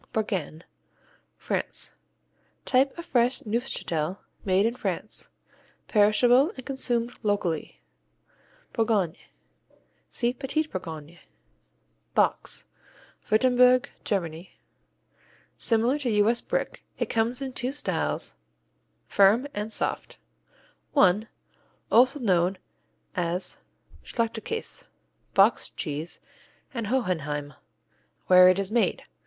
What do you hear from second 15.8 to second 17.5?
to U.S. Brick. It comes